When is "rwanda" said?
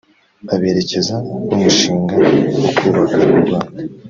3.41-3.77